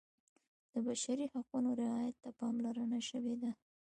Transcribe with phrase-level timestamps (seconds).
[0.71, 3.51] د بشري حقونو رعایت ته پاملرنه شوې ده.